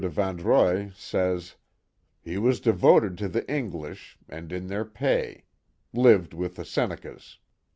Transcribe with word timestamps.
de 0.01 0.09
Vandreuil, 0.09 0.91
says: 0.95 1.57
He 2.23 2.35
was 2.39 2.59
devoted 2.59 3.19
to 3.19 3.27
the 3.27 3.47
English, 3.47 4.17
and 4.27 4.51
in 4.51 4.65
their 4.65 4.83
pay; 4.83 5.43
lived 5.93 6.33
with 6.33 6.55
the 6.55 6.65
Senecas." 6.65 7.37